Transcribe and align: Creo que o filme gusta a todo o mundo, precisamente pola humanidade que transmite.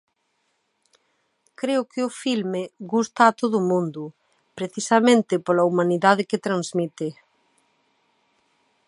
Creo 1.59 1.81
que 1.91 2.01
o 2.07 2.15
filme 2.23 2.61
gusta 2.93 3.21
a 3.27 3.35
todo 3.41 3.55
o 3.59 3.67
mundo, 3.71 4.03
precisamente 4.59 5.33
pola 5.45 5.67
humanidade 5.71 6.27
que 6.29 6.43
transmite. 6.47 7.07